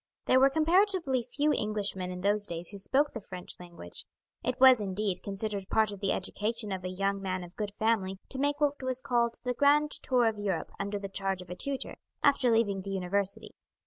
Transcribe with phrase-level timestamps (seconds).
[0.25, 4.03] There were comparatively few Englishmen in those days who spoke the French language.
[4.43, 8.17] It was, indeed, considered part of the education of a young man of good family
[8.29, 11.55] to make what was called the grand tour of Europe under the charge of a
[11.55, 13.51] tutor, after leaving the university.